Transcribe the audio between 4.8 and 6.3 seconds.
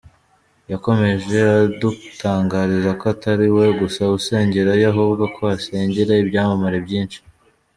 ahubwo ko hasengera